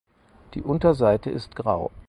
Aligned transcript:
Die 0.55 0.63
Unterseite 0.63 1.29
ist 1.29 1.55
grau. 1.55 1.91